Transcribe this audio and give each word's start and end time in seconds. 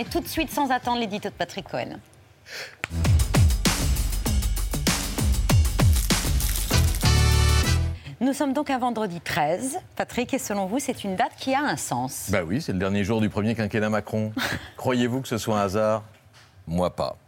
Mais 0.00 0.06
tout 0.06 0.20
de 0.20 0.28
suite, 0.28 0.50
sans 0.50 0.70
attendre, 0.70 0.98
l'édito 0.98 1.28
de 1.28 1.34
Patrick 1.34 1.68
Cohen. 1.68 1.98
Nous 8.22 8.32
sommes 8.32 8.54
donc 8.54 8.70
à 8.70 8.78
vendredi 8.78 9.20
13, 9.20 9.76
Patrick, 9.96 10.32
et 10.32 10.38
selon 10.38 10.64
vous, 10.64 10.78
c'est 10.78 11.04
une 11.04 11.16
date 11.16 11.32
qui 11.38 11.54
a 11.54 11.60
un 11.60 11.76
sens? 11.76 12.30
Bah 12.30 12.44
oui, 12.46 12.62
c'est 12.62 12.72
le 12.72 12.78
dernier 12.78 13.04
jour 13.04 13.20
du 13.20 13.28
premier 13.28 13.54
quinquennat 13.54 13.90
Macron. 13.90 14.32
Croyez-vous 14.78 15.20
que 15.20 15.28
ce 15.28 15.36
soit 15.36 15.60
un 15.60 15.64
hasard? 15.64 16.02
Moi 16.66 16.96
pas. 16.96 17.18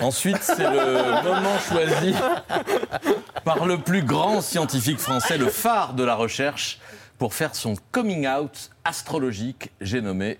Ensuite, 0.00 0.38
c'est 0.40 0.70
le 0.70 1.22
moment 1.22 1.58
choisi 1.58 2.14
par 3.44 3.66
le 3.66 3.76
plus 3.76 4.02
grand 4.02 4.40
scientifique 4.40 5.00
français, 5.00 5.36
le 5.36 5.50
phare 5.50 5.92
de 5.92 6.02
la 6.02 6.14
recherche, 6.14 6.80
pour 7.18 7.34
faire 7.34 7.54
son 7.54 7.74
coming 7.92 8.26
out 8.26 8.70
astrologique. 8.86 9.70
J'ai 9.82 10.00
nommé 10.00 10.38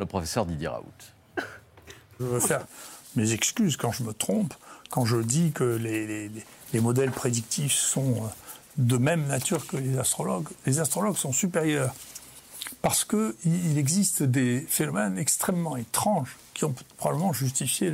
le 0.00 0.06
professeur 0.06 0.46
Didier 0.46 0.68
Raoult. 0.68 0.84
Je 2.18 2.24
veux 2.24 2.40
faire 2.40 2.66
mes 3.16 3.32
excuses 3.32 3.76
quand 3.76 3.92
je 3.92 4.02
me 4.02 4.12
trompe, 4.12 4.52
quand 4.90 5.04
je 5.04 5.16
dis 5.18 5.52
que 5.52 5.64
les, 5.64 6.06
les- 6.06 6.30
les 6.72 6.80
modèles 6.80 7.10
prédictifs 7.10 7.72
sont 7.74 8.14
euh, 8.24 8.28
de 8.78 8.96
même 8.96 9.26
nature 9.26 9.66
que 9.66 9.76
les 9.76 9.98
astrologues. 9.98 10.48
Les 10.66 10.78
astrologues 10.80 11.16
sont 11.16 11.32
supérieurs 11.32 11.94
parce 12.82 13.04
qu'il 13.04 13.34
il 13.44 13.78
existe 13.78 14.22
des 14.22 14.60
phénomènes 14.68 15.18
extrêmement 15.18 15.76
étranges 15.76 16.36
qui 16.54 16.64
ont 16.64 16.74
probablement 16.96 17.32
justifié 17.32 17.92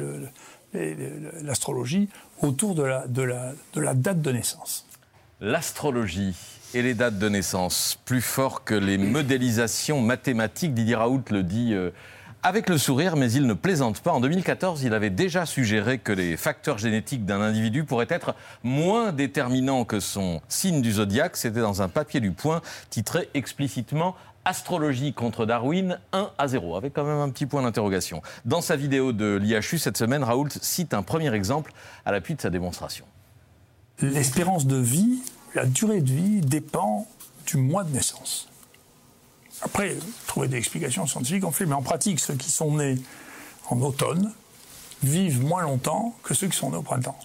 l'astrologie 1.43 2.09
autour 2.43 2.75
de 2.75 2.83
la 2.83 3.95
date 3.95 4.21
de 4.21 4.33
naissance. 4.33 4.86
L'astrologie 5.43 6.35
et 6.73 6.81
les 6.81 6.95
dates 6.95 7.19
de 7.19 7.29
naissance, 7.29 7.99
plus 8.07 8.23
fort 8.23 8.65
que 8.65 8.75
les 8.75 8.97
modélisations 8.97 10.01
mathématiques, 10.01 10.73
Didier 10.73 10.95
Raoult 10.95 11.25
le 11.31 11.43
dit 11.43 11.75
euh, 11.75 11.91
avec 12.43 12.71
le 12.71 12.79
sourire, 12.79 13.17
mais 13.17 13.31
il 13.31 13.47
ne 13.47 13.53
plaisante 13.53 14.01
pas. 14.01 14.13
En 14.13 14.21
2014, 14.21 14.83
il 14.85 14.95
avait 14.95 15.11
déjà 15.11 15.45
suggéré 15.45 15.99
que 15.99 16.13
les 16.13 16.39
facteurs 16.39 16.79
génétiques 16.79 17.27
d'un 17.27 17.43
individu 17.43 17.85
pourraient 17.85 18.07
être 18.09 18.35
moins 18.63 19.13
déterminants 19.13 19.85
que 19.85 20.01
son 20.01 20.41
signe 20.49 20.81
du 20.81 20.93
zodiaque. 20.93 21.37
C'était 21.37 21.61
dans 21.61 21.83
un 21.83 21.91
papier 21.91 22.21
du 22.21 22.31
Point 22.31 22.63
titré 22.89 23.29
explicitement 23.35 24.17
Astrologie 24.47 25.13
contre 25.13 25.45
Darwin 25.45 25.99
1 26.13 26.31
à 26.39 26.49
0, 26.49 26.77
avec 26.77 26.95
quand 26.95 27.05
même 27.05 27.19
un 27.19 27.29
petit 27.29 27.45
point 27.45 27.61
d'interrogation. 27.61 28.23
Dans 28.47 28.63
sa 28.63 28.77
vidéo 28.77 29.13
de 29.13 29.37
l'IHU 29.37 29.77
cette 29.77 29.99
semaine, 29.99 30.25
Raoult 30.25 30.49
cite 30.63 30.95
un 30.95 31.03
premier 31.03 31.35
exemple 31.35 31.75
à 32.07 32.13
l'appui 32.13 32.37
de 32.37 32.41
sa 32.41 32.49
démonstration. 32.49 33.05
L'espérance 34.03 34.67
de 34.67 34.77
vie, 34.77 35.23
la 35.55 35.65
durée 35.65 36.01
de 36.01 36.13
vie 36.13 36.41
dépend 36.41 37.07
du 37.47 37.57
mois 37.57 37.85
de 37.85 37.93
naissance. 37.93 38.49
Après, 39.63 39.97
trouver 40.27 40.49
des 40.49 40.59
explications 40.59 41.07
scientifiques, 41.07 41.45
on 41.45 41.51
fait, 41.51 41.65
mais 41.65 41.75
en 41.75 41.83
pratique, 41.83 42.21
ceux 42.21 42.35
qui 42.35 42.51
sont 42.51 42.77
nés 42.77 42.97
en 43.71 43.81
automne 43.81 44.33
vivent 45.03 45.43
moins 45.43 45.63
longtemps 45.63 46.15
que 46.23 46.35
ceux 46.35 46.49
qui 46.49 46.57
sont 46.57 46.71
nés 46.71 46.77
au 46.77 46.83
printemps. 46.83 47.19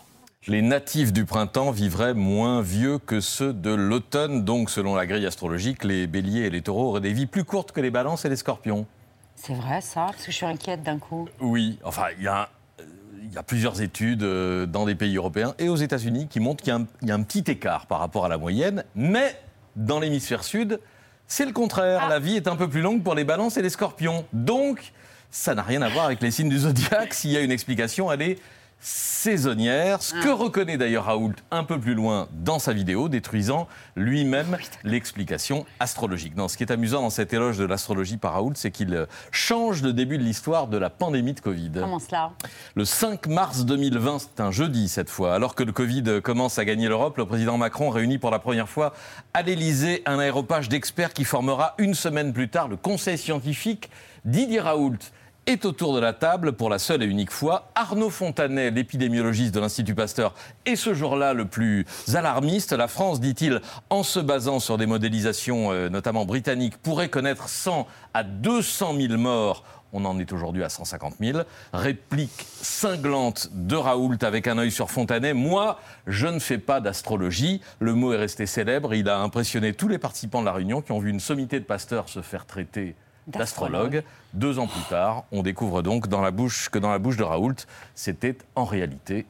Les 0.47 0.61
natifs 0.61 1.13
du 1.13 1.25
printemps 1.25 1.71
vivraient 1.71 2.15
moins 2.15 2.61
vieux 2.61 2.97
que 2.97 3.19
ceux 3.19 3.53
de 3.53 3.69
l'automne, 3.69 4.43
donc 4.43 4.69
selon 4.69 4.95
la 4.95 5.05
grille 5.05 5.27
astrologique, 5.27 5.83
les 5.83 6.07
béliers 6.07 6.45
et 6.45 6.49
les 6.49 6.61
taureaux 6.61 6.89
auraient 6.89 7.01
des 7.01 7.13
vies 7.13 7.27
plus 7.27 7.43
courtes 7.43 7.71
que 7.71 7.81
les 7.81 7.91
balances 7.91 8.25
et 8.25 8.29
les 8.29 8.37
scorpions. 8.37 8.87
C'est 9.35 9.53
vrai 9.53 9.81
ça 9.81 10.07
Parce 10.07 10.25
que 10.25 10.31
je 10.31 10.37
suis 10.37 10.45
inquiète 10.45 10.83
d'un 10.83 10.97
coup. 10.97 11.27
Oui, 11.41 11.77
enfin, 11.83 12.05
il 12.17 12.23
y 12.23 12.27
a, 12.27 12.49
euh, 12.79 12.83
il 13.31 13.35
y 13.35 13.37
a 13.37 13.43
plusieurs 13.43 13.81
études 13.81 14.23
euh, 14.23 14.65
dans 14.65 14.85
des 14.85 14.93
pays 14.95 15.15
européens 15.15 15.55
et 15.57 15.69
aux 15.69 15.77
États-Unis 15.77 16.27
qui 16.29 16.41
montrent 16.41 16.61
qu'il 16.63 16.73
y 16.73 16.75
a 16.75 16.79
un- 16.79 16.87
il 17.01 17.07
y, 17.07 17.11
a 17.11 17.15
un 17.15 17.23
petit 17.23 17.49
écart 17.49 17.85
par 17.87 17.99
rapport 17.99 18.25
à 18.25 18.29
la 18.29 18.37
moyenne, 18.37 18.83
mais 18.93 19.39
dans 19.77 19.99
l'hémisphère 20.01 20.43
sud, 20.43 20.79
c'est 21.27 21.45
le 21.45 21.53
contraire. 21.53 22.09
La 22.09 22.19
vie 22.19 22.35
est 22.35 22.49
un 22.49 22.57
peu 22.57 22.67
plus 22.69 22.81
longue 22.81 23.03
pour 23.03 23.15
les 23.15 23.23
balances 23.23 23.55
et 23.55 23.61
les 23.61 23.69
scorpions. 23.69 24.25
Donc, 24.33 24.91
ça 25.29 25.55
n'a 25.55 25.61
rien 25.63 25.81
à 25.81 25.87
voir 25.87 26.05
avec 26.05 26.21
les 26.21 26.29
signes 26.29 26.49
du 26.49 26.59
zodiaque. 26.59 27.13
S'il 27.13 27.31
y 27.31 27.37
a 27.37 27.39
une 27.41 27.51
explication, 27.51 28.11
elle 28.11 28.21
est 28.21 28.37
saisonnière, 28.81 30.01
ce 30.01 30.15
que 30.15 30.29
reconnaît 30.29 30.77
d'ailleurs 30.77 31.05
Raoult 31.05 31.35
un 31.51 31.63
peu 31.63 31.79
plus 31.79 31.93
loin 31.93 32.27
dans 32.33 32.57
sa 32.57 32.73
vidéo, 32.73 33.09
détruisant 33.09 33.67
lui-même 33.95 34.57
l'explication 34.83 35.65
astrologique. 35.79 36.35
Non, 36.35 36.47
ce 36.47 36.57
qui 36.57 36.63
est 36.63 36.71
amusant 36.71 37.03
dans 37.03 37.11
cet 37.11 37.31
éloge 37.33 37.59
de 37.59 37.65
l'astrologie 37.65 38.17
par 38.17 38.33
Raoult, 38.33 38.53
c'est 38.55 38.71
qu'il 38.71 38.93
euh, 38.93 39.05
change 39.31 39.83
le 39.83 39.93
début 39.93 40.17
de 40.17 40.23
l'histoire 40.23 40.67
de 40.67 40.77
la 40.77 40.89
pandémie 40.89 41.33
de 41.33 41.39
Covid. 41.39 41.71
Comment 41.75 41.99
cela? 41.99 42.31
Le 42.73 42.83
5 42.83 43.27
mars 43.27 43.65
2020, 43.65 44.19
c'est 44.19 44.41
un 44.41 44.51
jeudi 44.51 44.89
cette 44.89 45.09
fois, 45.09 45.35
alors 45.35 45.53
que 45.53 45.63
le 45.63 45.71
Covid 45.71 46.21
commence 46.23 46.57
à 46.57 46.65
gagner 46.65 46.87
l'Europe, 46.87 47.17
le 47.17 47.25
président 47.25 47.57
Macron 47.57 47.89
réunit 47.89 48.17
pour 48.17 48.31
la 48.31 48.39
première 48.39 48.67
fois 48.67 48.93
à 49.35 49.43
l'Élysée 49.43 50.01
un 50.07 50.17
aéropage 50.17 50.69
d'experts 50.69 51.13
qui 51.13 51.23
formera 51.23 51.75
une 51.77 51.93
semaine 51.93 52.33
plus 52.33 52.49
tard 52.49 52.67
le 52.67 52.77
conseil 52.77 53.17
scientifique. 53.17 53.89
Didier 54.25 54.59
Raoult 54.59 54.99
est 55.47 55.65
autour 55.65 55.95
de 55.95 55.99
la 55.99 56.13
table 56.13 56.53
pour 56.53 56.69
la 56.69 56.79
seule 56.79 57.03
et 57.03 57.05
unique 57.05 57.31
fois. 57.31 57.71
Arnaud 57.75 58.09
Fontanet, 58.09 58.71
l'épidémiologiste 58.71 59.53
de 59.53 59.59
l'Institut 59.59 59.95
Pasteur, 59.95 60.33
est 60.65 60.75
ce 60.75 60.93
jour-là 60.93 61.33
le 61.33 61.45
plus 61.45 61.85
alarmiste. 62.13 62.73
La 62.73 62.87
France, 62.87 63.19
dit-il, 63.19 63.61
en 63.89 64.03
se 64.03 64.19
basant 64.19 64.59
sur 64.59 64.77
des 64.77 64.85
modélisations 64.85 65.71
euh, 65.71 65.89
notamment 65.89 66.25
britanniques, 66.25 66.77
pourrait 66.77 67.09
connaître 67.09 67.49
100 67.49 67.87
à 68.13 68.23
200 68.23 68.95
000 68.97 69.17
morts 69.17 69.63
on 69.93 70.05
en 70.05 70.19
est 70.19 70.31
aujourd'hui 70.31 70.63
à 70.63 70.69
150 70.69 71.15
000. 71.19 71.39
Réplique 71.73 72.45
cinglante 72.61 73.49
de 73.51 73.75
Raoult 73.75 74.17
avec 74.21 74.47
un 74.47 74.57
œil 74.57 74.71
sur 74.71 74.89
Fontanet. 74.89 75.33
Moi, 75.33 75.79
je 76.07 76.27
ne 76.27 76.39
fais 76.39 76.57
pas 76.57 76.79
d'astrologie. 76.79 77.61
Le 77.79 77.93
mot 77.93 78.13
est 78.13 78.17
resté 78.17 78.45
célèbre. 78.45 78.93
Il 78.93 79.09
a 79.09 79.19
impressionné 79.19 79.73
tous 79.73 79.89
les 79.89 79.97
participants 79.97 80.39
de 80.39 80.45
la 80.45 80.53
réunion 80.53 80.81
qui 80.81 80.91
ont 80.93 80.99
vu 80.99 81.09
une 81.09 81.19
sommité 81.19 81.59
de 81.59 81.65
pasteurs 81.65 82.07
se 82.07 82.21
faire 82.21 82.45
traiter 82.45 82.95
d'astrologue. 83.27 84.03
Deux 84.33 84.59
ans 84.59 84.67
plus 84.67 84.83
tard, 84.89 85.25
on 85.31 85.43
découvre 85.43 85.81
donc 85.81 86.07
dans 86.07 86.21
la 86.21 86.31
bouche, 86.31 86.69
que 86.69 86.79
dans 86.79 86.91
la 86.91 86.99
bouche 86.99 87.17
de 87.17 87.23
Raoult, 87.23 87.55
c'était 87.95 88.37
en 88.55 88.65
réalité 88.65 89.25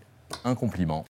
un 0.46 0.56
compliment. 0.56 1.00